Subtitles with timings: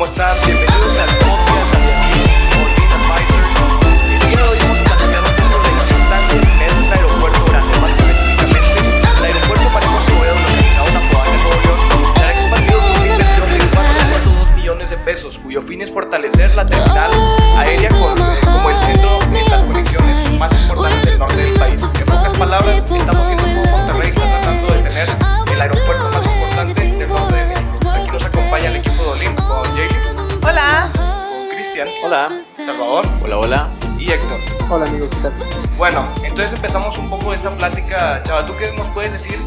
[0.00, 0.57] Hola amigos,
[34.70, 35.32] Hola amigos, ¿qué tal?
[35.76, 38.22] Bueno, entonces empezamos un poco esta plática.
[38.22, 39.38] Chava, ¿tú qué nos puedes decir?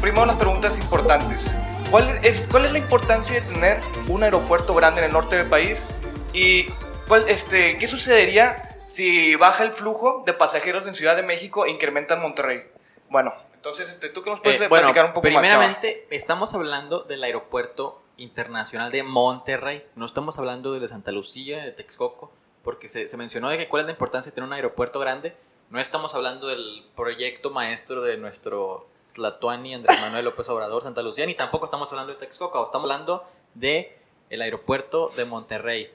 [0.00, 1.54] Primero las preguntas importantes.
[1.90, 5.48] ¿Cuál es, ¿Cuál es la importancia de tener un aeropuerto grande en el norte del
[5.48, 5.86] país?
[6.34, 6.66] ¿Y
[7.08, 11.70] cuál, este, qué sucedería si baja el flujo de pasajeros en Ciudad de México e
[11.70, 12.64] incrementa en Monterrey?
[13.08, 15.42] Bueno, entonces, este, ¿tú qué nos puedes Eh, bueno, platicar un poco más, Chava?
[15.42, 19.86] primeramente, estamos hablando del aeropuerto internacional de Monterrey.
[19.94, 22.30] No estamos hablando de Santa Lucía, de Texcoco,
[22.66, 25.36] porque se, mencionó de que cuál es la importancia de tener un aeropuerto grande.
[25.70, 31.26] No estamos hablando del proyecto maestro de nuestro Tlatuani Andrés Manuel López Obrador, Santa Lucía,
[31.26, 32.64] ni tampoco estamos hablando de Texcoco.
[32.64, 33.22] Estamos hablando
[33.54, 33.96] de
[34.30, 35.92] el aeropuerto de Monterrey,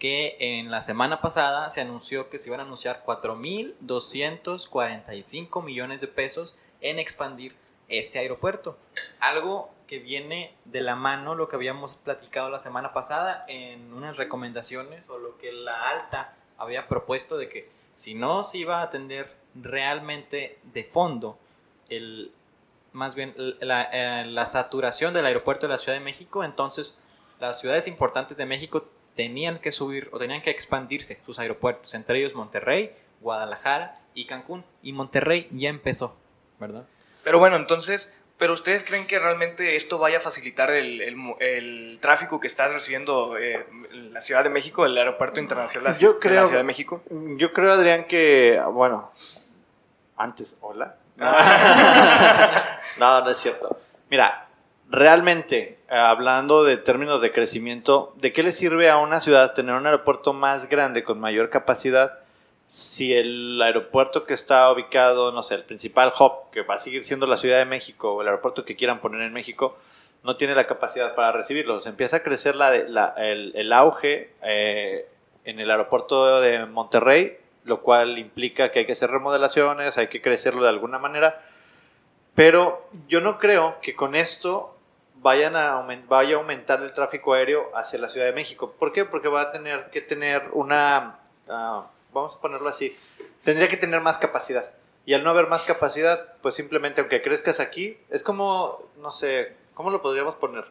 [0.00, 6.08] que en la semana pasada se anunció que se iban a anunciar 4.245 millones de
[6.08, 7.54] pesos en expandir
[7.88, 8.78] este aeropuerto.
[9.20, 14.16] Algo que viene de la mano lo que habíamos platicado la semana pasada en unas
[14.16, 18.82] recomendaciones o lo que la alta había propuesto de que si no se iba a
[18.82, 21.38] atender realmente de fondo
[21.88, 22.32] el
[22.92, 26.98] más bien la, eh, la saturación del aeropuerto de la Ciudad de México, entonces
[27.38, 32.18] las ciudades importantes de México tenían que subir o tenían que expandirse sus aeropuertos, entre
[32.18, 34.64] ellos Monterrey, Guadalajara y Cancún.
[34.82, 36.16] Y Monterrey ya empezó,
[36.60, 36.86] ¿verdad?
[37.24, 41.02] Pero bueno, entonces, ¿pero ustedes creen que realmente esto vaya a facilitar el,
[41.40, 45.98] el tráfico que está recibiendo eh, la Ciudad de México, el aeropuerto internacional de la,
[45.98, 47.02] Yo de la Ciudad de México?
[47.36, 49.12] Yo creo, Adrián, que, bueno,
[50.16, 50.96] antes, hola.
[52.98, 53.80] no, no es cierto.
[54.08, 54.48] Mira,
[54.88, 59.86] realmente, hablando de términos de crecimiento, ¿de qué le sirve a una ciudad tener un
[59.86, 62.20] aeropuerto más grande con mayor capacidad
[62.68, 67.02] si el aeropuerto que está ubicado, no sé, el principal hub, que va a seguir
[67.02, 69.78] siendo la Ciudad de México, o el aeropuerto que quieran poner en México,
[70.22, 71.86] no tiene la capacidad para recibirlos?
[71.86, 75.08] Empieza a crecer la, el, auge eh,
[75.46, 80.20] en el aeropuerto de Monterrey, lo cual implica que hay que hacer remodelaciones, hay que
[80.20, 81.40] crecerlo de alguna manera.
[82.34, 84.76] Pero yo no creo que con esto
[85.14, 88.74] vayan a vaya a aumentar el tráfico aéreo hacia la Ciudad de México.
[88.78, 89.06] ¿Por qué?
[89.06, 91.18] Porque va a tener que tener una,
[91.48, 91.86] ah,
[92.18, 92.96] vamos a ponerlo así,
[93.44, 94.72] tendría que tener más capacidad.
[95.06, 99.56] Y al no haber más capacidad, pues simplemente aunque crezcas aquí, es como, no sé,
[99.74, 100.66] ¿cómo lo podríamos poner?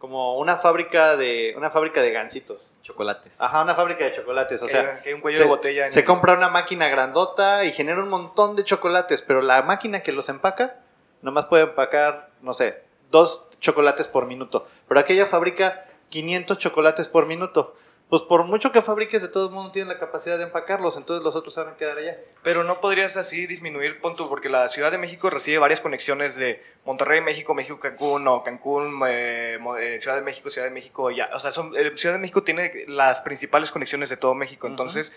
[0.00, 2.74] Como una fábrica de, una fábrica de gansitos.
[2.82, 3.40] Chocolates.
[3.40, 4.62] Ajá, una fábrica de chocolates.
[4.62, 5.86] O que, sea, que hay un cuello se, de botella.
[5.86, 9.62] en se el- compra una máquina grandota y genera un montón de chocolates, pero la
[9.62, 10.76] máquina que los empaca
[11.22, 14.66] nomás puede empacar, no sé, dos chocolates por minuto.
[14.86, 17.74] Pero aquella fabrica 500 chocolates por minuto.
[18.08, 21.22] Pues por mucho que fabriques, de todo el mundo tiene la capacidad de empacarlos, entonces
[21.22, 22.16] los otros se van a quedar allá.
[22.42, 26.62] Pero no podrías así disminuir, punto, porque la Ciudad de México recibe varias conexiones de
[26.86, 31.28] Monterrey, México, México, Cancún, o Cancún, eh, eh, Ciudad de México, Ciudad de México, ya.
[31.34, 35.12] O sea, son- eh, Ciudad de México tiene las principales conexiones de todo México, entonces,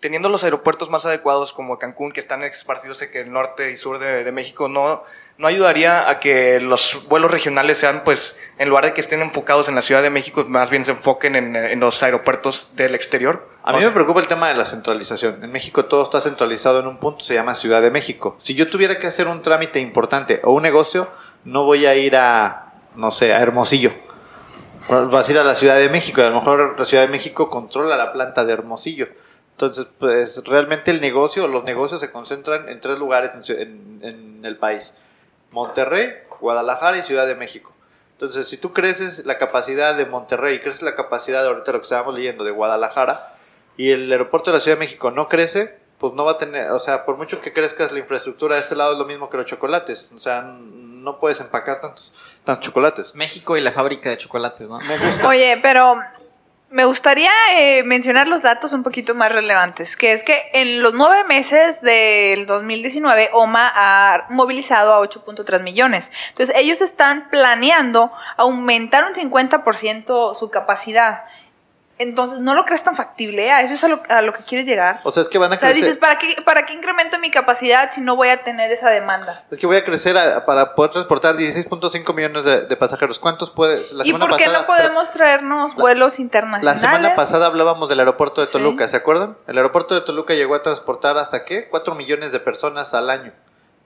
[0.00, 3.98] teniendo los aeropuertos más adecuados como Cancún, que están esparcidos en el norte y sur
[3.98, 5.02] de, de México, no,
[5.38, 9.68] no ayudaría a que los vuelos regionales sean, pues, en lugar de que estén enfocados
[9.68, 13.48] en la Ciudad de México, más bien se enfoquen en, en los aeropuertos del exterior.
[13.62, 15.42] A mí me preocupa el tema de la centralización.
[15.42, 18.36] En México todo está centralizado en un punto, se llama Ciudad de México.
[18.38, 21.08] Si yo tuviera que hacer un trámite importante o un negocio,
[21.44, 23.92] no voy a ir a, no sé, a Hermosillo.
[24.88, 27.08] Vas a ir a la Ciudad de México y a lo mejor la Ciudad de
[27.08, 29.08] México controla la planta de Hermosillo.
[29.56, 34.44] Entonces, pues realmente el negocio, los negocios se concentran en tres lugares en, en- en
[34.44, 34.92] el país.
[35.50, 37.72] Monterrey, Guadalajara y Ciudad de México.
[38.12, 42.14] Entonces, si tú creces la capacidad de Monterrey, creces la capacidad, ahorita lo que estábamos
[42.14, 43.32] leyendo, de Guadalajara,
[43.78, 46.70] y el aeropuerto de la Ciudad de México no crece, pues no va a tener,
[46.72, 49.38] o sea, por mucho que crezcas la infraestructura de este lado es lo mismo que
[49.38, 50.10] los chocolates.
[50.14, 52.12] O sea, no puedes empacar tantos,
[52.44, 53.14] tantos chocolates.
[53.14, 54.78] México y la fábrica de chocolates, ¿no?
[54.80, 55.26] Me gusta.
[55.28, 55.96] Oye, pero
[56.70, 60.94] me gustaría eh, mencionar los datos un poquito más relevantes, que es que en los
[60.94, 66.10] nueve meses del 2019, OMA ha movilizado a 8.3 millones.
[66.30, 71.24] Entonces, ellos están planeando aumentar un 50% su capacidad.
[71.98, 73.50] Entonces, ¿no lo crees tan factible?
[73.50, 75.00] ¿A eso es a lo, a lo que quieres llegar?
[75.04, 75.84] O sea, es que van a O sea, crecer.
[75.84, 79.44] dices, ¿para qué, ¿para qué incremento mi capacidad si no voy a tener esa demanda?
[79.50, 83.18] Es que voy a crecer a- para poder transportar 16.5 millones de, de pasajeros.
[83.18, 83.92] ¿Cuántos puedes?
[83.94, 86.80] La ¿Y semana por qué pasada, no podemos traernos la- vuelos La internacionales?
[86.80, 88.52] semana pasada hablábamos del aeropuerto de Sí.
[88.52, 89.38] Toluca, ¿se acuerdan?
[89.46, 91.68] El aeropuerto de Toluca llegó a transportar hasta qué?
[91.68, 93.32] 4 millones de personas al año.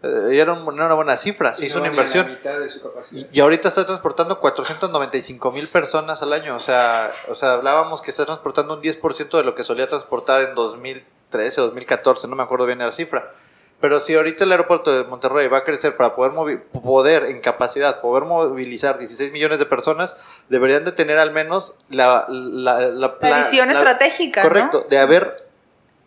[0.03, 2.27] Eh, y era, un- era una buena cifra, se Y hizo no una inversión.
[2.27, 3.27] mitad de su capacidad.
[3.31, 6.57] Y ahorita está transportando 495 mil personas al año.
[6.57, 10.41] O sea, o sea, hablábamos que está transportando un 10% de lo que solía transportar
[10.43, 13.31] en 2013 o 2014, no me acuerdo bien la cifra.
[13.81, 17.41] Pero si ahorita el aeropuerto de Monterrey va a crecer para poder, movi- poder en
[17.41, 20.15] capacidad, poder movilizar 16 millones de personas,
[20.51, 24.49] deberían de tener al menos la, la, la, La pla- visión la- estratégica, ¿no?
[24.49, 25.50] Correcto, de haber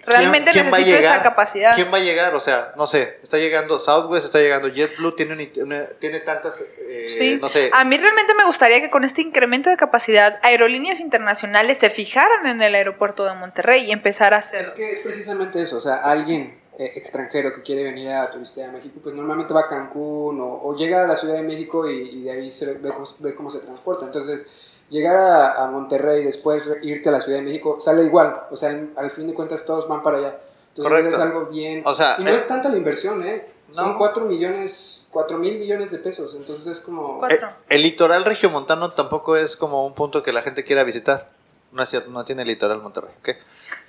[0.05, 1.15] Realmente ¿Quién- quién va a necesito llegar?
[1.15, 1.75] esa capacidad.
[1.75, 2.35] ¿Quién va a llegar?
[2.35, 6.55] O sea, no sé, está llegando Southwest, está llegando JetBlue, tiene, un- una- tiene tantas,
[6.87, 7.39] eh, Sí.
[7.41, 11.77] no sé, A mí realmente me gustaría que con este incremento de capacidad, aerolíneas internacionales
[11.79, 14.61] se fijaran en el aeropuerto de Monterrey y empezar a hacer.
[14.61, 18.69] Es que es precisamente eso, o sea, alguien eh, extranjero que quiere venir a turistear
[18.69, 21.87] a México, pues normalmente va a Cancún o, o llega a la Ciudad de México
[21.87, 24.05] y, y de ahí se ve, cómo, ve cómo se transporta.
[24.07, 24.47] Entonces,
[24.93, 28.43] llegar a, a Monterrey y después re- irte a la Ciudad de México sale igual,
[28.51, 30.39] o sea, al, al fin de cuentas todos van para allá.
[30.69, 31.15] Entonces Correcto.
[31.17, 31.81] es algo bien...
[31.85, 33.47] O sea, y no eh, es tanta la inversión, ¿eh?
[33.73, 33.97] Son no.
[33.97, 37.19] 4 millones, 4 mil millones de pesos, entonces es como...
[37.19, 37.47] Cuatro.
[37.49, 41.29] Eh, el litoral regiomontano tampoco es como un punto que la gente quiera visitar.
[41.73, 43.29] No es cierto, no tiene litoral Monterrey, ¿ok?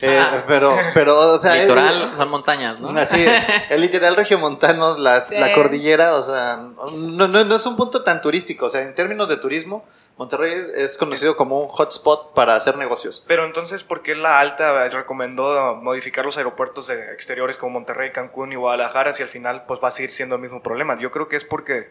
[0.01, 0.43] Eh, Ah.
[0.49, 1.55] pero, pero, o sea...
[1.57, 2.89] es- Litoral son montañas, ¿no?
[2.99, 3.25] Así,
[3.71, 5.37] el literal regiomontano, la, Sí.
[5.39, 8.67] la cordillera, o sea, no, no, no es un punto tan turístico.
[8.67, 9.85] O sea, en términos de turismo,
[10.17, 13.23] Monterrey es conocido como un hotspot para hacer negocios.
[13.27, 18.53] Pero entonces, ¿por qué la alta recomendó modificar los aeropuertos de exteriores como Monterrey, Cancún
[18.53, 20.99] y Guadalajara si al final pues va a seguir siendo el mismo problema?
[20.99, 21.91] Yo creo que es porque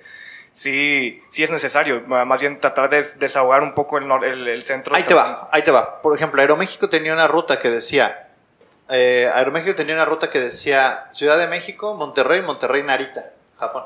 [0.54, 4.96] sí, sí es necesario, más bien tratar de desahogar un poco el, el, el centro.
[4.96, 6.02] Ahí te va, ahí te va.
[6.02, 8.30] Por ejemplo, Aeroméxico tenía una ruta que decía,
[8.90, 13.84] eh, Aeroméxico tenía una ruta que decía Ciudad de México, Monterrey, Monterrey, Narita, Japón.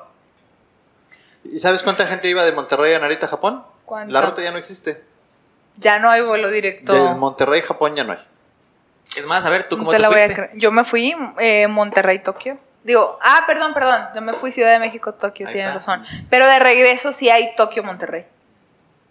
[1.43, 3.63] ¿Y sabes cuánta gente iba de Monterrey a Narita, Japón?
[3.85, 4.13] ¿Cuánta?
[4.13, 5.01] La ruta ya no existe.
[5.77, 6.93] Ya no hay vuelo directo.
[6.93, 8.19] Del Monterrey, Japón ya no hay.
[9.15, 10.49] Es más, a ver, ¿tú cómo te te, la voy a fuiste?
[10.55, 12.57] Yo me fui eh, Monterrey, Tokio.
[12.83, 14.07] Digo, ah, perdón, perdón.
[14.15, 15.91] Yo me fui Ciudad de México, Tokio, Ahí tienes está.
[15.95, 16.05] razón.
[16.29, 18.25] Pero de regreso sí hay Tokio, Monterrey.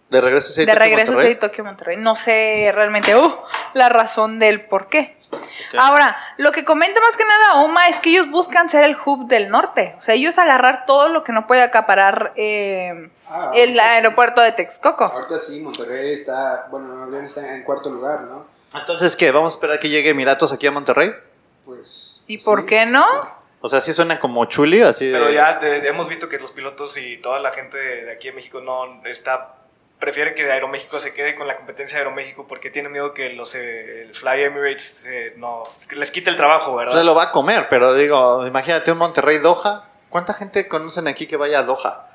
[0.09, 1.33] De regreso sí hay de Tokio, regreso sí Monterrey.
[1.33, 1.97] hay Tokio, Monterrey.
[1.97, 3.35] No sé realmente uh,
[3.73, 5.17] la razón del por qué.
[5.77, 9.27] Ahora, lo que comenta más que nada Oma es que ellos buscan ser el hub
[9.27, 9.95] del norte.
[9.99, 14.53] O sea, ellos agarrar todo lo que no puede acaparar eh, Ah, el aeropuerto de
[14.53, 15.03] Texcoco.
[15.03, 18.45] Ahorita sí, Monterrey está, bueno, Nuevo está en cuarto lugar, ¿no?
[18.73, 19.31] Entonces, ¿qué?
[19.31, 21.13] ¿Vamos a esperar que llegue Emiratos aquí a Monterrey?
[21.65, 22.21] Pues...
[22.27, 22.43] ¿Y sí.
[22.43, 23.05] por qué no?
[23.61, 25.17] O sea, sí suena como chuli, así de...
[25.17, 28.35] Pero ya te- hemos visto que los pilotos y toda la gente de aquí en
[28.35, 29.53] México no está
[29.99, 33.55] prefiere que Aeroméxico se quede con la competencia de Aeroméxico porque tiene miedo que los
[33.55, 36.95] eh, el Fly Emirates eh, no que les quite el trabajo, ¿verdad?
[36.95, 39.85] Se lo va a comer, pero digo, imagínate un Monterrey Doha.
[40.09, 42.06] ¿Cuánta gente conocen aquí que vaya a Doha?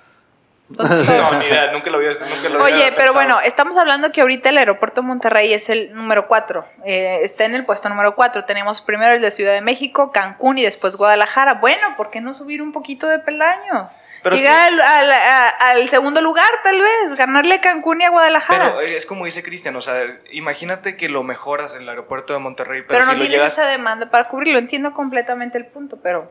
[0.79, 4.21] No, ni idea, nunca lo había, nunca lo había Oye, pero bueno, estamos hablando que
[4.21, 6.65] ahorita el aeropuerto de Monterrey es el número 4.
[6.85, 8.45] está en el puesto número 4.
[8.45, 11.55] Tenemos primero el de Ciudad de México, Cancún y después Guadalajara.
[11.55, 13.91] Bueno, ¿por qué no subir un poquito de peldaño?
[14.23, 17.17] Pero es Llegar al, al- a- al segundo lugar, tal vez.
[17.19, 18.67] Ganarle a Cancún y a Guadalajara.
[18.77, 20.01] Pero eh, es como dice Cristian, o sea,
[20.31, 23.39] imagínate que lo mejoras en el aeropuerto de Monterrey, pero, pero no si lo tienes
[23.39, 24.61] llegas esa demanda para cubrirlo.
[24.61, 26.31] Entiendo completamente el punto, pero.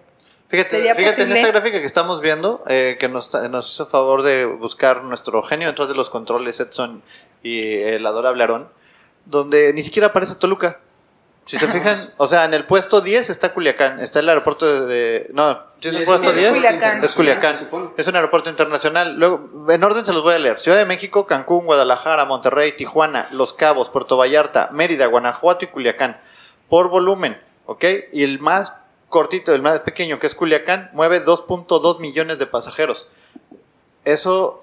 [0.51, 4.21] Fíjate, ¿Sería fíjate en esta gráfica que estamos viendo, eh, que nos, nos hizo favor
[4.21, 7.01] de buscar nuestro genio detrás de los controles, Edson
[7.41, 8.69] y el adorable Aarón,
[9.23, 10.81] donde ni siquiera aparece Toluca.
[11.45, 15.29] Si se fijan, o sea, en el puesto 10 está Culiacán, está el aeropuerto de...
[15.33, 16.51] No, ¿sí es el es puesto un 10?
[16.51, 17.01] Culiacán.
[17.01, 17.69] Es Culiacán.
[17.95, 19.15] Es un aeropuerto internacional.
[19.15, 20.59] Luego, en orden se los voy a leer.
[20.59, 26.19] Ciudad de México, Cancún, Guadalajara, Monterrey, Tijuana, Los Cabos, Puerto Vallarta, Mérida, Guanajuato y Culiacán.
[26.67, 27.85] Por volumen, ¿ok?
[28.11, 28.73] Y el más
[29.11, 33.07] cortito, el más pequeño, que es Culiacán, mueve 2.2 millones de pasajeros.
[34.05, 34.61] Eso,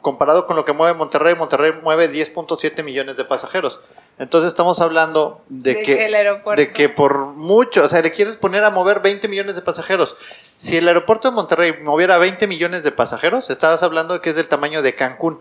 [0.00, 3.80] comparado con lo que mueve Monterrey, Monterrey mueve 10.7 millones de pasajeros.
[4.20, 8.00] Entonces estamos hablando de, De que, que el aeropuerto- de que por mucho, o sea,
[8.02, 10.16] le quieres poner a mover 20 millones de pasajeros.
[10.56, 14.36] Si el aeropuerto de Monterrey moviera 20 millones de pasajeros, estabas hablando de que es
[14.36, 15.40] del tamaño de Cancún.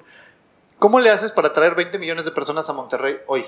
[0.80, 3.46] ¿Cómo le haces para traer 20 millones de personas a Monterrey hoy?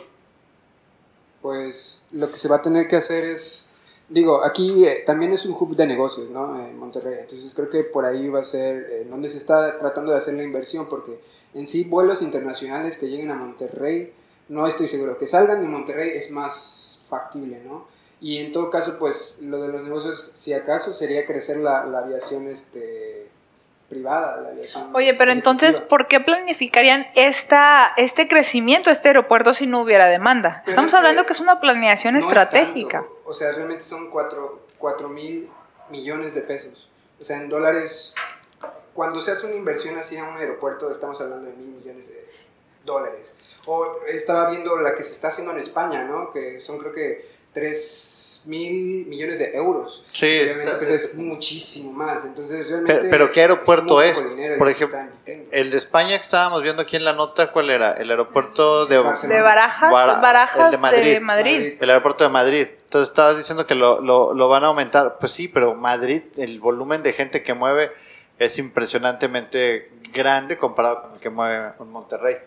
[1.42, 3.69] Pues lo que se va a tener que hacer es,
[4.10, 6.60] digo, aquí eh, también es un hub de negocios, ¿no?
[6.60, 7.20] En Monterrey.
[7.22, 10.34] Entonces creo que por ahí va a ser eh, donde se está tratando de hacer
[10.34, 11.20] la inversión, porque
[11.54, 14.14] en sí vuelos internacionales que lleguen a Monterrey,
[14.50, 15.18] no estoy seguro.
[15.18, 17.88] Que salgan de Monterrey es más factible, ¿no?
[18.22, 22.00] Y en todo caso, pues lo de los negocios, si acaso, sería crecer la, la
[22.00, 23.30] aviación este,
[23.88, 24.42] privada.
[24.42, 25.80] La aviación Oye, pero entonces.
[25.80, 30.62] ¿por qué planificarían esta, este crecimiento, este aeropuerto, si no hubiera demanda?
[30.66, 33.06] Pero Estamos es hablando que es una planeación No estratégica.
[33.30, 35.52] O sea, realmente son 4 mil
[35.92, 36.90] millones de pesos.
[37.22, 38.16] O sea, en dólares,
[38.96, 42.28] cuando se hace una inversión así a un aeropuerto, estamos hablando de mil millones de
[42.84, 43.32] dólares.
[43.68, 46.34] O estaba viendo la que se está haciendo en España, ¿no?
[46.34, 50.04] Que son creo que 3 mil millones de euros.
[50.12, 52.24] Sí, Obviamente, pues, es muchísimo más.
[52.26, 52.96] Entonces, realmente.
[52.96, 54.22] Pero, pero ¿qué aeropuerto es?
[54.58, 57.92] Por ejemplo, el de España que estábamos viendo aquí en la nota, ¿cuál era?
[57.94, 58.96] El aeropuerto de.
[58.98, 61.14] De Barajas, Bara- Barajas el de Madrid.
[61.14, 61.54] de Madrid.
[61.58, 61.78] Madrid.
[61.82, 62.68] El aeropuerto de Madrid.
[62.82, 65.18] Entonces estabas diciendo que lo, lo, lo van a aumentar.
[65.20, 67.92] Pues sí, pero Madrid, el volumen de gente que mueve
[68.40, 72.38] es impresionantemente grande comparado con el que mueve un Monterrey.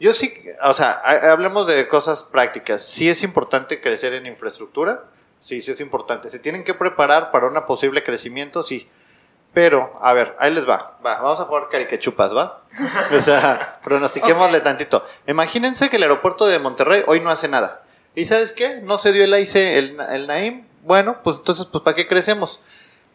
[0.00, 0.34] Yo sí,
[0.64, 2.82] o sea, ha- hablemos de cosas prácticas.
[2.84, 5.04] Sí es importante crecer en infraestructura.
[5.44, 6.30] Sí, sí es importante.
[6.30, 8.62] ¿Se tienen que preparar para un posible crecimiento?
[8.62, 8.88] Sí.
[9.52, 10.96] Pero, a ver, ahí les va.
[11.04, 12.62] Va, vamos a jugar caricachupas, ¿va?
[13.14, 15.04] O sea, pronostiquémosle tantito.
[15.26, 17.82] Imagínense que el aeropuerto de Monterrey hoy no hace nada.
[18.14, 18.80] ¿Y sabes qué?
[18.84, 20.66] No se dio el AIC, el, el Naim.
[20.82, 22.62] Bueno, pues entonces, pues ¿para qué crecemos?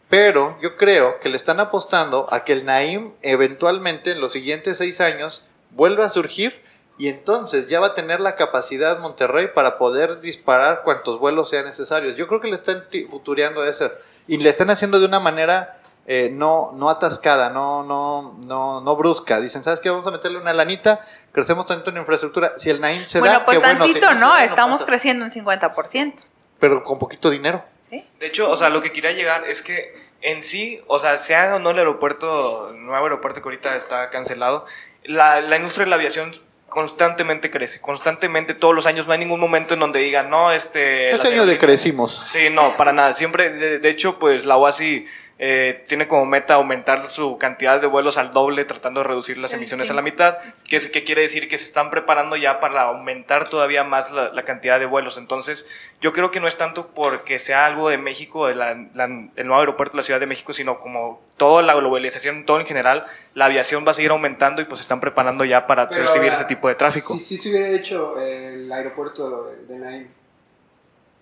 [0.08, 4.78] Pero yo creo que le están apostando a que el Naim eventualmente en los siguientes
[4.78, 6.62] seis años vuelva a surgir
[7.00, 11.64] y entonces ya va a tener la capacidad Monterrey para poder disparar cuantos vuelos sean
[11.64, 12.14] necesarios.
[12.14, 13.90] Yo creo que le están futureando eso
[14.28, 18.96] y le están haciendo de una manera eh, no, no atascada, no, no, no, no
[18.96, 19.40] brusca.
[19.40, 19.88] Dicen, ¿sabes qué?
[19.88, 21.00] Vamos a meterle una lanita,
[21.32, 22.52] crecemos tanto en infraestructura.
[22.56, 23.82] Si el Naim se bueno, da, pues qué bueno.
[23.86, 26.14] Si tantito, no, da, estamos creciendo en 50%.
[26.58, 27.64] Pero con poquito dinero.
[27.90, 31.56] De hecho, o sea, lo que quería llegar es que en sí, o sea, sea
[31.56, 34.66] o no el aeropuerto, el nuevo aeropuerto que ahorita está cancelado,
[35.04, 36.30] la, la industria de la aviación
[36.70, 41.10] constantemente crece, constantemente, todos los años, no hay ningún momento en donde digan, no, este...
[41.10, 42.22] Este año decrecimos.
[42.26, 43.12] Sí, no, para nada.
[43.12, 45.04] Siempre, de, de hecho, pues la OASI
[45.42, 49.54] eh, tiene como meta aumentar su cantidad de vuelos al doble, tratando de reducir las
[49.54, 49.92] emisiones sí.
[49.92, 50.36] a la mitad,
[50.68, 54.28] que, es- que quiere decir que se están preparando ya para aumentar todavía más la,
[54.34, 55.16] la cantidad de vuelos.
[55.16, 55.66] Entonces,
[56.02, 59.46] yo creo que no es tanto porque sea algo de México, de la- la- el
[59.46, 63.06] nuevo aeropuerto de la Ciudad de México, sino como toda la globalización, todo en general,
[63.32, 66.24] la aviación va a seguir aumentando y pues se están preparando ya para Pero recibir
[66.32, 67.14] ahora, ese tipo de tráfico.
[67.14, 70.08] Si, si se hubiera hecho el aeropuerto de Naim,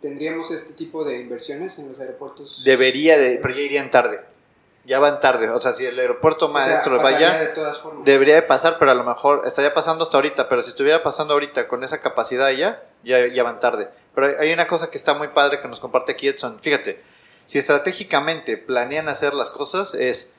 [0.01, 2.63] ¿tendríamos este tipo de inversiones en los aeropuertos?
[2.65, 4.21] Debería de, pero ya irían tarde.
[4.85, 5.51] Ya van tarde.
[5.51, 8.05] O sea, si el aeropuerto O sea, maestro vaya, de todas formas.
[8.07, 10.49] debería de pasar, pero a lo mejor estaría pasando hasta ahorita.
[10.49, 13.89] Pero si estuviera pasando ahorita con esa capacidad ya, ya, ya van tarde.
[14.15, 16.59] Pero hay- hay una cosa que está muy padre que nos comparte aquí Edson.
[16.59, 17.03] Fíjate,
[17.45, 20.31] si estratégicamente planean hacer las cosas, es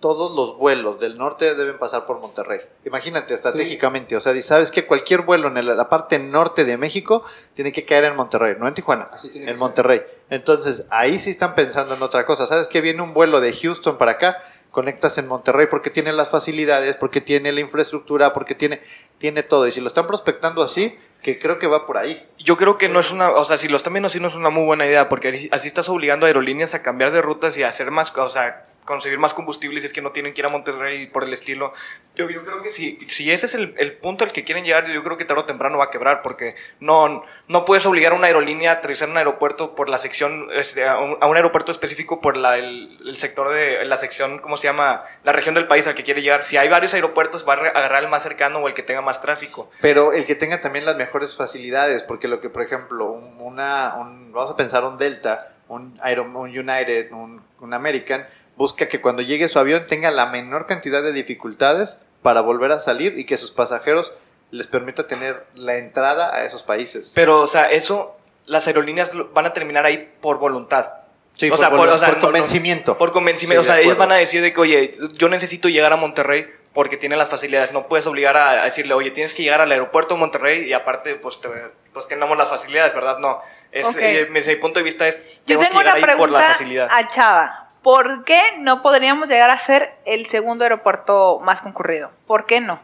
[0.00, 2.60] todos los vuelos del norte deben pasar por Monterrey.
[2.84, 7.22] Imagínate estratégicamente, o sea, sabes que cualquier vuelo en la parte norte de México
[7.54, 9.60] tiene que caer en Monterrey, no en Tijuana, Así tiene que en ser.
[9.60, 10.02] Monterrey.
[10.30, 12.46] Entonces, ahí sí están pensando en otra cosa.
[12.46, 14.38] ¿Sabes que viene un vuelo de Houston para acá?
[14.70, 18.80] Conectas en Monterrey porque tiene las facilidades, porque tiene la infraestructura, porque tiene,
[19.18, 19.66] tiene todo.
[19.66, 22.26] Y si lo están prospectando así, que creo que va por ahí.
[22.38, 24.34] Yo creo que no es una, o sea, si lo están viendo así no es
[24.34, 27.62] una muy buena idea, porque así estás obligando a aerolíneas a cambiar de rutas y
[27.62, 30.46] a hacer más, o sea, conseguir más combustible si es que no tienen que ir
[30.46, 31.72] a Monterrey por el estilo.
[32.14, 34.86] Yo, yo creo que si, si ese es el, el punto al que quieren llegar,
[34.90, 38.16] yo creo que tarde o temprano va a quebrar, porque no, no puedes obligar a
[38.16, 42.20] una aerolínea a aterrizar en un aeropuerto por la sección, este, a un, aeropuerto específico
[42.20, 45.02] por la, el, sector de, la sección, ¿cómo se llama?
[45.24, 46.44] La región del país al que quiere llegar.
[46.44, 49.20] Si hay varios aeropuertos, va a agarrar el más cercano o el que tenga más
[49.20, 49.70] tráfico.
[49.80, 53.94] Pero el que tenga también las mejores facilidades, porque lo que, por ejemplo, un- una,
[53.98, 59.00] un- vamos a pensar un Delta, un, Aero- un United, un, un American, busca que
[59.00, 63.24] cuando llegue su avión tenga la menor cantidad de dificultades para volver a salir y
[63.24, 64.12] que sus pasajeros
[64.50, 67.12] les permita tener la entrada a esos países.
[67.14, 70.90] Pero, o sea, eso, las aerolíneas van a terminar ahí por voluntad.
[71.32, 72.98] Sí, o por, sea, por- por- o sea, por no- no- convencimiento.
[72.98, 73.62] Por convencimiento.
[73.62, 76.46] Sí, o sea, ellos van a decir de que, oye, yo necesito llegar a Monterrey
[76.72, 77.72] porque tiene las facilidades.
[77.72, 80.72] No puedes obligar a, a decirle, oye, tienes que llegar al aeropuerto de Monterrey y
[80.72, 81.48] aparte, pues, te-
[81.92, 83.18] pues tenemos las facilidades, ¿verdad?
[83.18, 83.40] No.
[83.72, 86.08] Es, eh, mi punto de vista es, Yo tenemos tengo que llegar una ahí por
[86.30, 86.88] la pregunta facilidad.
[86.90, 87.66] a Chava.
[87.82, 92.10] ¿Por qué no podríamos llegar a ser el segundo aeropuerto más concurrido?
[92.26, 92.78] ¿Por qué no?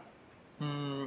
[0.59, 1.05] Mm,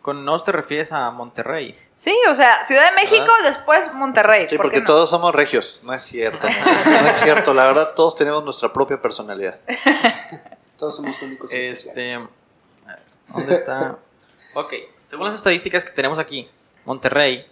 [0.00, 1.76] con nos te refieres a Monterrey.
[1.94, 4.46] Sí, o sea, Ciudad de México, después Monterrey.
[4.48, 4.86] Sí, ¿por qué porque no?
[4.86, 5.80] todos somos regios.
[5.82, 6.46] No es cierto.
[6.48, 7.52] No es cierto.
[7.52, 9.58] La verdad, todos tenemos nuestra propia personalidad.
[10.80, 11.52] Todos somos únicos.
[11.52, 12.30] y Este, especiales.
[13.28, 13.98] ¿Dónde está?
[14.52, 16.50] Ok, según las estadísticas que tenemos aquí,
[16.84, 17.46] Monterrey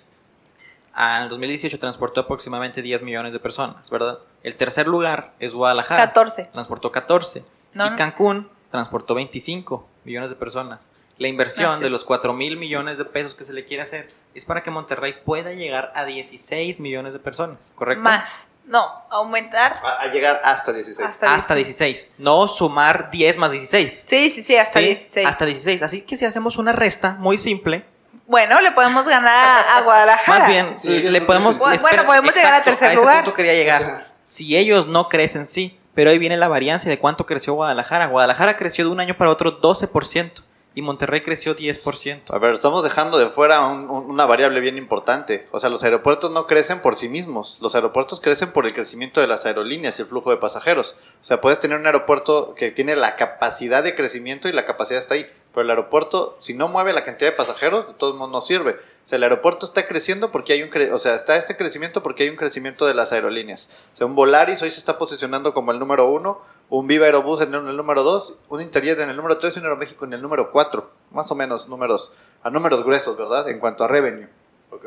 [0.97, 4.19] en el 2018 transportó aproximadamente 10 millones de personas, ¿verdad?
[4.43, 6.07] El tercer lugar es Guadalajara.
[6.07, 6.47] 14.
[6.47, 7.45] Transportó 14.
[7.75, 7.97] No, y.
[7.97, 10.89] Cancún transportó 25 millones de personas.
[11.19, 11.85] La inversión sí.
[11.85, 14.73] de los 4 mil millones de pesos que se le quiere hacer es para que
[14.73, 18.03] Monterrey pueda llegar a 16 millones de personas, ¿correcto?
[18.03, 18.29] Más.
[18.69, 21.09] No, aumentar A, a llegar hasta 16.
[21.09, 22.13] hasta, Hasta 16.
[22.19, 24.07] No sumar 10 más 16.
[24.09, 24.87] Sí, sí, sí, hasta ¿sí?
[24.87, 25.27] 16.
[25.27, 25.83] Hasta 16.
[25.83, 27.85] Así que si hacemos una resta muy simple,
[28.27, 30.39] Bueno, le podemos ganar a, Guadalajara.
[30.39, 31.59] más bien Sí, le podemos...
[31.59, 33.25] bueno, podemos llegar a tercer a ese lugar.
[33.25, 34.07] punto quería llegar.
[34.23, 35.75] Si ellos no crecen, sí.
[35.95, 38.07] Pero ahí viene la variancia de cuánto creció Guadalajara.
[38.07, 40.43] Guadalajara creció de un año para otro 12%
[40.75, 42.33] y Monterrey creció 10%.
[42.35, 45.49] A ver, estamos dejando de fuera un- un- una variable bien importante.
[45.51, 47.59] O sea, los aeropuertos no crecen por sí mismos.
[47.61, 50.95] Los aeropuertos crecen por el crecimiento de las aerolíneas y el flujo de pasajeros.
[51.21, 55.01] O sea, puedes tener un aeropuerto que tiene la capacidad de crecimiento y la capacidad
[55.01, 55.27] está ahí.
[55.59, 58.75] Pero el aeropuerto, si no mueve la cantidad de pasajeros, de todos modos no sirve.
[58.75, 60.71] O sea, el aeropuerto está creciendo porque hay un...
[60.71, 63.69] cre- o sea, está este crecimiento porque hay un crecimiento de las aerolíneas.
[63.93, 67.41] O sea, un Volaris hoy se está posicionando como el número uno, un Viva Aerobús
[67.41, 70.23] en el número dos, un Interjet en el número tres y un Aeroméxico en el
[70.23, 70.93] número cuatro.
[71.11, 72.12] Más o menos números,
[72.45, 73.49] a números gruesos, ¿verdad?
[73.49, 74.29] En cuanto a revenue,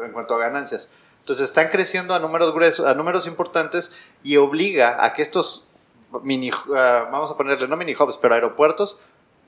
[0.06, 0.88] en cuanto a ganancias.
[1.20, 3.92] Entonces están creciendo a números gruesos, a números importantes
[4.24, 5.68] y obliga a que estos
[6.24, 8.98] mini, ah, vamos a ponerle no mini hubs, pero aeropuertos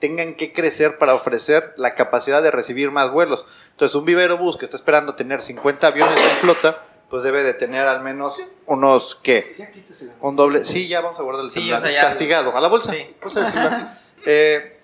[0.04, 3.46] tengan que crecer para ofrecer la capacidad de recibir más vuelos.
[3.72, 7.54] Entonces, un Viva Aerobús que está esperando tener 50 aviones en flota, pues debe de
[7.54, 9.56] tener al menos unos, ¿qué?
[9.58, 9.72] Ya
[10.20, 10.66] Un doble.
[10.66, 11.80] Sí, ya vamos a guardar el Sí, celular.
[11.80, 12.54] o sea, ya- Castigado.
[12.58, 12.92] A la bolsa.
[12.92, 13.16] Sí.
[13.22, 14.00] Bolsa del celular.
[14.26, 14.78] Eh,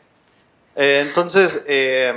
[0.78, 2.14] eh, entonces, eh,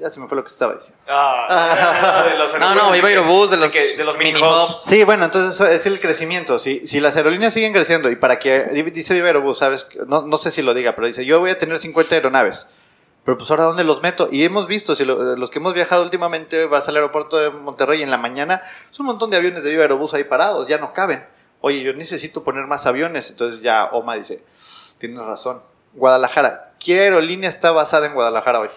[0.00, 1.02] ya se me fue lo que estaba diciendo.
[1.08, 4.42] Ah, de los No, no, Viva Aerobús, de los, que- de los mini hubs.
[4.70, 4.82] hubs.
[4.86, 6.58] Sí, bueno, entonces eso es el crecimiento.
[6.58, 9.86] Si, si las aerolíneas siguen creciendo y para que, dice Viva Aerobús, ¿sabes?
[10.06, 12.66] No, no sé si lo diga, pero dice, yo voy a tener 50 aeronaves.
[13.24, 14.28] Pero pues ahora, ¿dónde los meto?
[14.32, 18.02] Y hemos visto, si lo- los que hemos viajado últimamente, vas al aeropuerto de Monterrey
[18.02, 20.92] en la mañana, es un montón de aviones de Viva Aerobús ahí parados, ya no
[20.94, 21.26] caben.
[21.60, 23.28] Oye, yo necesito poner más aviones.
[23.28, 24.42] Entonces ya Oma dice,
[24.98, 25.60] tienes razón.
[25.92, 28.70] Guadalajara, ¿qué aerolínea está basada en Guadalajara hoy?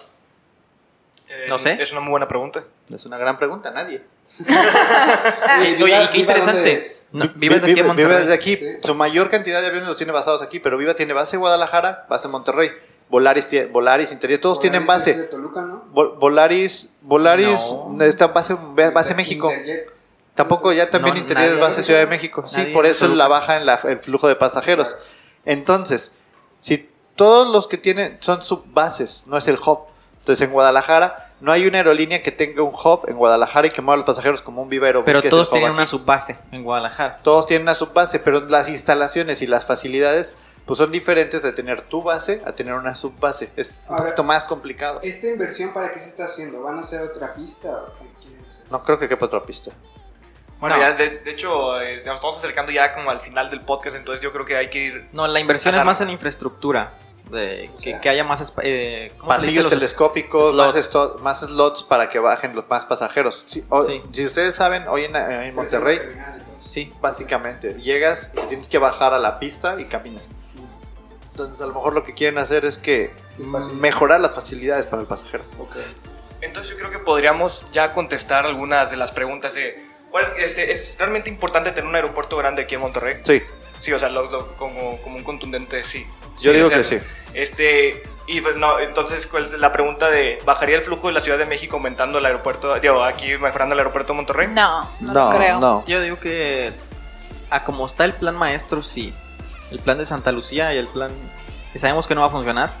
[1.28, 1.76] Eh, No sé.
[1.80, 2.64] Es una muy buena pregunta.
[2.92, 4.02] Es una gran pregunta, nadie.
[4.40, 4.48] Oye,
[5.58, 6.72] Oye, Viva- y qué Viva, ¿dónde interesante.
[6.74, 7.06] es?
[7.12, 8.18] No, vives aquí en Viva Monterrey.
[8.22, 8.56] desde aquí.
[8.56, 8.66] Sí.
[8.82, 12.06] Su mayor cantidad de aviones los tiene basados aquí, pero Viva tiene base en Guadalajara,
[12.08, 12.70] base en Monterrey.
[13.08, 15.14] Volaris, Volaris Interior, todos tienen es base.
[15.14, 15.84] de Toluca, ¿no?
[15.92, 18.02] Vol- Volaris, Volaris No.
[18.04, 19.50] está base, base México.
[19.50, 19.92] Interjet.
[20.34, 22.42] Tampoco ya también No, Interior es base Ciudad de México.
[22.46, 24.94] Sí, por eso la baja en la- el flujo de pasajeros.
[24.94, 25.04] Claro.
[25.44, 26.10] Entonces,
[26.60, 29.80] si todos los que tienen son subbases, no es el hub.
[30.24, 33.82] Entonces en Guadalajara no hay una aerolínea que tenga un hub en Guadalajara y que
[33.82, 35.76] mueva a los pasajeros como un Viva Aerobús, Pero todos tienen aquí.
[35.76, 37.18] una subbase en Guadalajara.
[37.22, 40.34] Todos tienen una subbase, pero las instalaciones y las facilidades
[40.64, 43.50] pues son diferentes de tener tu base a tener una subbase.
[43.54, 44.98] Es un Ahora- poquito más complicado.
[45.02, 46.62] ¿Esta inversión para qué se está haciendo?
[46.62, 48.62] ¿Van a hacer otra pista o qué quieren hacer?
[48.70, 49.72] No creo que quepa otra pista.
[50.58, 50.80] Bueno, No.
[50.82, 54.22] ya de, de hecho, eh, nos estamos acercando ya como al final del podcast, entonces
[54.22, 55.08] yo creo que hay que ir.
[55.12, 56.94] No, la inversión es más en infraestructura.
[57.30, 58.00] De, que, sea.
[58.00, 58.52] que haya más.
[58.62, 59.12] Eh.
[59.26, 60.94] Pasillos Los- telescópicos, slots.
[60.94, 63.44] más, más slots para que bajen los más pasajeros.
[63.46, 64.02] Sí, o- Sí.
[64.12, 65.98] Si ustedes saben, hoy en, en Monterrey.
[66.66, 66.90] Sí.
[67.02, 70.30] básicamente, llegas y tienes que bajar a la pista y caminas.
[71.30, 73.12] Entonces, a lo mejor lo que quieren hacer es que
[73.74, 75.44] mejorar las facilidades para el pasajero.
[75.58, 75.76] Ok.
[76.40, 79.84] Entonces yo creo que podríamos ya contestar algunas de las preguntas de.
[80.10, 83.16] ¿cuál- este, ¿Es realmente importante tener un aeropuerto grande aquí en Monterrey?
[83.24, 83.42] Sí,
[83.80, 86.06] Sí, o sea, lo- lo- como, como un contundente sí.
[86.40, 86.98] Yo Sí, digo o sea, que sí.
[87.34, 91.38] Este, y no, entonces, ¿cuál es la pregunta de bajaría el flujo de la Ciudad
[91.38, 94.48] de México aumentando el aeropuerto, digo, aquí mejorando el aeropuerto de Monterrey?
[94.48, 95.60] No, no, no, creo.
[95.60, 95.84] no.
[95.86, 96.72] Yo digo que.
[97.50, 99.12] A como está el plan maestro, sí.
[99.70, 101.12] El plan de Santa Lucía y el plan.
[101.72, 102.72] que sabemos que no va a funcionar.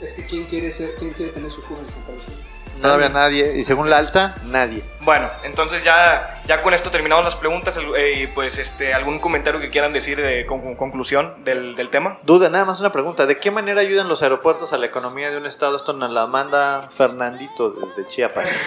[0.00, 2.45] Es que ¿quién quiere, ser, quién quiere tener su cubo en Santa Lucía?
[2.82, 3.52] Todavía nadie.
[3.56, 4.82] Y según la alta, nadie.
[5.00, 7.78] Bueno, entonces ya, ya con esto terminamos las preguntas.
[7.96, 12.18] eh, y pues este, algún comentario que quieran decir de con- conclusión del, del tema.
[12.24, 13.24] Duda, nada más una pregunta.
[13.26, 15.76] ¿De qué manera ayudan los aeropuertos a la economía de un estado?
[15.76, 18.48] Esto nos la manda Fernandito desde Chiapas.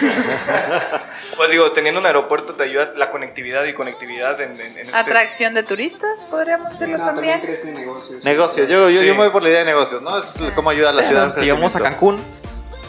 [1.36, 4.96] Pues digo, teniendo un aeropuerto te ayuda la conectividad y conectividad en, en- en este...
[4.96, 7.56] Atracción de turistas, podríamos Sí, decirlo no, también también.
[7.56, 8.24] crece negocios.
[8.24, 8.68] negocios.
[8.68, 9.06] Yo, yo, Sí.
[9.06, 10.16] yo me voy por la idea de negocios, ¿no?
[10.18, 11.32] Es cómo ayuda a la ciudad.
[11.34, 11.80] si vamos a.
[11.80, 12.18] Cancún,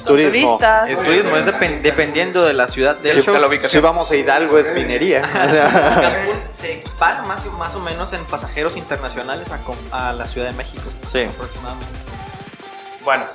[0.04, 0.58] Turismo.
[0.58, 0.90] Turistas.
[0.90, 2.96] es turismo, es depen- dependiendo de la ciudad.
[2.98, 3.72] De Si, hecho, de la ubicación.
[3.72, 5.22] si vamos a Hidalgo es minería.
[5.46, 5.70] O sea,
[6.02, 9.50] Cancún se equipara más, o- más o menos en pasajeros internacionales
[9.92, 10.84] a, la Ciudad de México.
[11.08, 11.24] Sí.
[11.24, 11.94] Aproximadamente.
[13.04, 13.26] Bueno,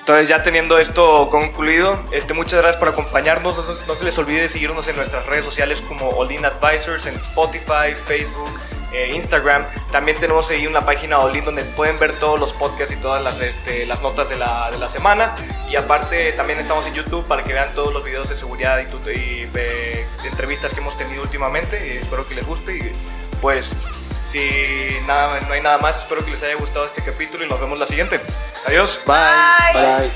[0.00, 3.56] entonces ya teniendo esto concluido, este, muchas gracias por acompañarnos.
[3.56, 7.94] No, no se les olvide seguirnos en nuestras redes sociales como Olin Advisors, en Spotify,
[7.94, 8.50] Facebook,
[8.92, 9.64] eh, Instagram.
[9.90, 13.40] También tenemos ahí una página Olin donde pueden ver todos los podcasts y todas las,
[13.40, 15.34] este, las notas de la, de la semana.
[15.70, 19.10] Y aparte también estamos en YouTube para que vean todos los videos de seguridad y,
[19.10, 21.94] y, eh, de entrevistas que hemos tenido últimamente.
[21.94, 22.76] Y espero que les guste.
[22.76, 22.92] Y
[23.40, 23.74] pues
[24.22, 27.60] si nada, no hay nada más, espero que les haya gustado este capítulo y nos
[27.60, 28.20] vemos la siguiente.
[28.66, 29.00] Adiós.
[29.06, 29.72] Bye.
[29.74, 30.12] Bye.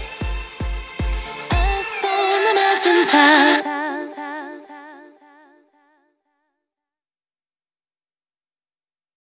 [3.63, 3.86] Bye.